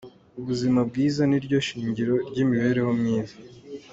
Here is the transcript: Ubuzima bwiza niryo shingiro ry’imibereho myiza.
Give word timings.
Ubuzima 0.39 0.79
bwiza 0.89 1.21
niryo 1.29 1.57
shingiro 1.67 2.15
ry’imibereho 2.29 2.91
myiza. 2.99 3.35